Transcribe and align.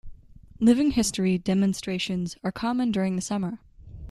Living 0.59 0.89
history 0.89 1.37
demonstrations 1.37 2.35
are 2.43 2.51
common 2.51 2.91
during 2.91 3.15
the 3.17 3.21
summer. 3.21 3.59